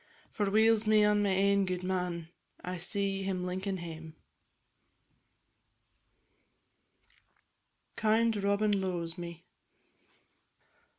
For 0.31 0.49
weel's 0.49 0.87
me 0.87 1.03
on 1.05 1.21
my 1.21 1.29
ain 1.29 1.63
gudeman! 1.63 2.29
I 2.63 2.77
see 2.77 3.21
him 3.21 3.45
linkin' 3.45 3.77
hame. 3.77 4.15
KIND 7.97 8.37
ROBIN 8.43 8.81
LOE'S 8.81 9.19
ME. 9.19 9.45